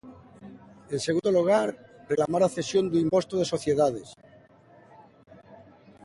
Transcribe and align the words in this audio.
En 0.93 0.99
segundo 1.07 1.29
lugar, 1.37 1.67
reclamar 2.11 2.41
a 2.43 2.53
cesión 2.57 2.85
do 2.91 2.97
imposto 3.05 3.33
de 3.37 3.49
sociedades. 3.53 4.09